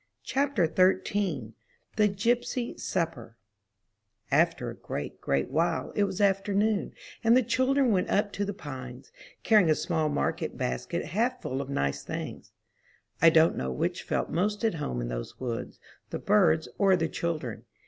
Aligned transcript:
CHAPTER 0.23 0.65
XIII 0.65 1.53
THE 1.95 2.07
GYPSY 2.07 2.79
SUPPER 2.79 3.37
After 4.31 4.71
a 4.71 4.75
great, 4.75 5.21
great 5.21 5.51
while, 5.51 5.91
it 5.91 6.05
was 6.05 6.19
afternoon, 6.19 6.95
and 7.23 7.37
the 7.37 7.43
children 7.43 7.91
went 7.91 8.09
up 8.09 8.31
to 8.31 8.43
the 8.43 8.51
Pines, 8.51 9.11
carrying 9.43 9.69
a 9.69 9.75
small 9.75 10.09
market 10.09 10.57
basket 10.57 11.05
half 11.05 11.39
full 11.43 11.61
of 11.61 11.69
nice 11.69 12.01
things. 12.01 12.51
I 13.21 13.29
don't 13.29 13.55
know 13.55 13.71
which 13.71 14.01
felt 14.01 14.31
most 14.31 14.65
at 14.65 14.73
home 14.73 15.01
in 15.01 15.09
those 15.09 15.39
woods, 15.39 15.79
the 16.09 16.17
birds 16.17 16.67
or 16.79 16.95
the 16.95 17.07
children. 17.07 17.65